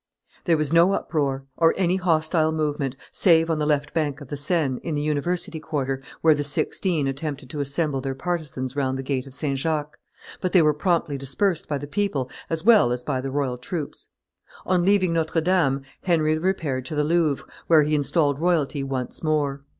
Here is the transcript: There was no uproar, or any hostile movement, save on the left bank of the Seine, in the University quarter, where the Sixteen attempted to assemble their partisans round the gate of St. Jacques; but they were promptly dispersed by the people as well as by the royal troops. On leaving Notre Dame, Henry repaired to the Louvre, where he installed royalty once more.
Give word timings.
There 0.45 0.57
was 0.57 0.73
no 0.73 0.93
uproar, 0.93 1.45
or 1.57 1.75
any 1.77 1.97
hostile 1.97 2.51
movement, 2.51 2.97
save 3.11 3.51
on 3.51 3.59
the 3.59 3.67
left 3.67 3.93
bank 3.93 4.19
of 4.19 4.29
the 4.29 4.35
Seine, 4.35 4.79
in 4.81 4.95
the 4.95 5.01
University 5.03 5.59
quarter, 5.59 6.01
where 6.21 6.33
the 6.33 6.43
Sixteen 6.43 7.05
attempted 7.05 7.51
to 7.51 7.59
assemble 7.59 8.01
their 8.01 8.15
partisans 8.15 8.75
round 8.75 8.97
the 8.97 9.03
gate 9.03 9.27
of 9.27 9.33
St. 9.35 9.59
Jacques; 9.59 9.99
but 10.41 10.53
they 10.53 10.61
were 10.63 10.73
promptly 10.73 11.19
dispersed 11.19 11.67
by 11.67 11.77
the 11.77 11.85
people 11.85 12.31
as 12.49 12.65
well 12.65 12.91
as 12.91 13.03
by 13.03 13.21
the 13.21 13.29
royal 13.29 13.59
troops. 13.59 14.09
On 14.65 14.83
leaving 14.83 15.13
Notre 15.13 15.39
Dame, 15.39 15.83
Henry 16.01 16.35
repaired 16.35 16.83
to 16.87 16.95
the 16.95 17.03
Louvre, 17.03 17.45
where 17.67 17.83
he 17.83 17.93
installed 17.93 18.39
royalty 18.39 18.81
once 18.81 19.21
more. 19.21 19.61